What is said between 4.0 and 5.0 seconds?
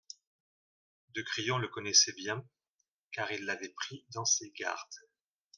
dans ses gardes.